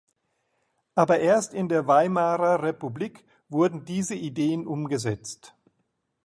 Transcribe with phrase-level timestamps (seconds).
[0.95, 5.55] Aber erst in der Weimarer Republik wurden diese Ideen umgesetzt.